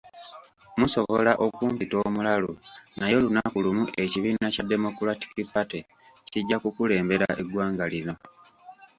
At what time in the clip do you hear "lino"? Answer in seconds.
7.93-8.13